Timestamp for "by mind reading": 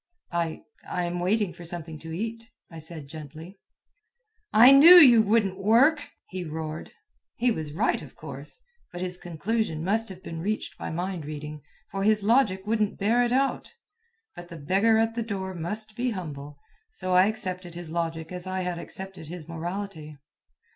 10.79-11.61